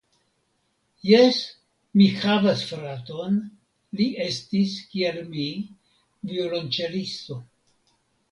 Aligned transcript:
Jes, 1.07 1.41
mi 1.99 2.07
havas 2.21 2.63
fraton, 2.69 3.37
li 3.99 4.07
estis, 4.25 4.73
kiel 4.93 5.21
mi, 5.35 5.45
violonĉelisto. 6.31 7.37